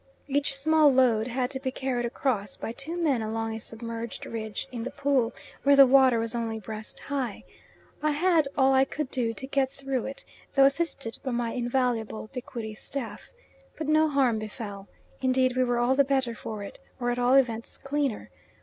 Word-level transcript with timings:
Each 0.27 0.55
small 0.55 0.91
load 0.91 1.27
had 1.27 1.51
to 1.51 1.59
be 1.59 1.69
carried 1.69 2.07
across 2.07 2.57
by 2.57 2.71
two 2.71 2.97
men 2.97 3.21
along 3.21 3.53
a 3.53 3.59
submerged 3.59 4.25
ridge 4.25 4.67
in 4.71 4.81
the 4.81 4.89
pool, 4.89 5.31
where 5.61 5.75
the 5.75 5.85
water 5.85 6.17
was 6.17 6.33
only 6.33 6.57
breast 6.59 6.99
high. 7.01 7.43
I 8.01 8.09
had 8.09 8.47
all 8.57 8.73
I 8.73 8.83
could 8.83 9.11
do 9.11 9.31
to 9.35 9.45
get 9.45 9.69
through 9.69 10.05
it, 10.07 10.25
though 10.55 10.65
assisted 10.65 11.19
by 11.21 11.29
my 11.29 11.51
invaluable 11.51 12.31
Bakwiri 12.33 12.73
staff. 12.73 13.29
But 13.77 13.87
no 13.87 14.07
harm 14.09 14.39
befell. 14.39 14.87
Indeed 15.21 15.55
we 15.55 15.63
were 15.63 15.77
all 15.77 15.93
the 15.93 16.03
better 16.03 16.33
for 16.33 16.63
it, 16.63 16.79
or 16.99 17.11
at 17.11 17.19
all 17.19 17.35
events 17.35 17.77
cleaner. 17.77 18.31